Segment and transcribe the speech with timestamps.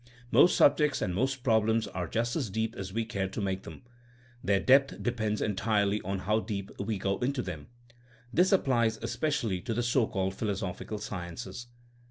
[0.31, 3.83] Most subjects and most problems are just as deep as we care to make them.
[4.43, 7.67] Their depth depends entirely on how deep we go into them.
[8.33, 11.67] This applies espe cially to the so called philosophical sciences.